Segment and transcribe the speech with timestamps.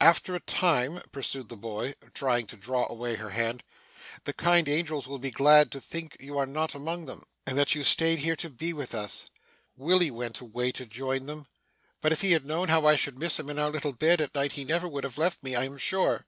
[0.00, 3.62] 'After a time,' pursued the boy, trying to draw away her hand,
[4.24, 7.56] 'the kind angels will be glad to think that you are not among them, and
[7.56, 9.26] that you stayed here to be with us.
[9.76, 11.46] Willy went away, to join them;
[12.00, 14.34] but if he had known how I should miss him in our little bed at
[14.34, 16.26] night, he never would have left me, I am sure.